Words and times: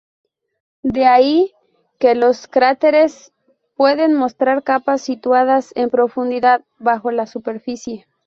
De 0.81 1.05
ahí 1.05 1.53
que 1.99 2.15
los 2.15 2.47
cráteres 2.47 3.31
pueden 3.75 4.15
mostrar 4.15 4.63
capas 4.63 5.03
situadas 5.03 5.73
en 5.75 5.91
profundidad 5.91 6.63
bajo 6.79 7.11
la 7.11 7.27
superficie. 7.27 8.07